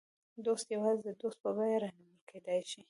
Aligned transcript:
دوست 0.45 0.67
یوازې 0.75 1.01
د 1.05 1.09
دوستۍ 1.21 1.39
په 1.43 1.49
بیه 1.57 1.77
رانیول 1.81 2.19
کېدای 2.29 2.61
شي. 2.69 2.79